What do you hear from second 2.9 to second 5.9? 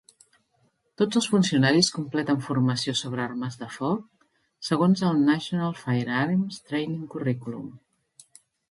sobre armes de foc segons el National